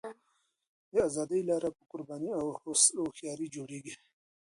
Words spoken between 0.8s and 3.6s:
د ازادۍ لاره په قربانۍ او هوښیارۍ